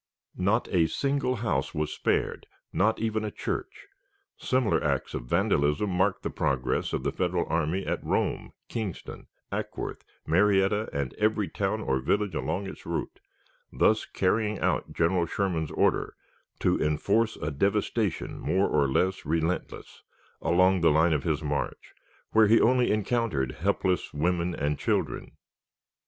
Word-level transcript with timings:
Not 0.39 0.67
a 0.69 0.87
single 0.87 1.35
house 1.35 1.75
was 1.75 1.93
spared, 1.93 2.47
not 2.73 2.97
even 2.97 3.23
a 3.23 3.29
church. 3.29 3.85
Similar 4.35 4.83
acts 4.83 5.13
of 5.13 5.25
vandalism 5.27 5.91
marked 5.91 6.23
the 6.23 6.31
progress 6.31 6.91
of 6.91 7.03
the 7.03 7.11
Federal 7.11 7.45
army 7.45 7.85
at 7.85 8.03
Rome, 8.03 8.51
Kingston, 8.67 9.27
Acworth, 9.51 10.01
Marietta, 10.25 10.89
and 10.91 11.13
every 11.19 11.47
town 11.49 11.81
or 11.81 11.99
village 11.99 12.33
along 12.33 12.65
its 12.65 12.83
route, 12.83 13.19
thus 13.71 14.05
carrying 14.05 14.57
out 14.59 14.91
General 14.91 15.27
Sherman's 15.27 15.69
order 15.69 16.15
"to 16.61 16.81
enforce 16.81 17.35
a 17.35 17.51
devastation 17.51 18.39
more 18.39 18.67
or 18.67 18.87
less 18.87 19.23
relentless" 19.23 20.01
along 20.41 20.81
the 20.81 20.89
line 20.89 21.13
of 21.13 21.25
his 21.25 21.43
march, 21.43 21.93
where 22.31 22.47
he 22.47 22.59
only 22.59 22.89
encountered 22.91 23.51
helpless 23.51 24.15
women 24.15 24.55
and 24.55 24.79
children. 24.79 25.37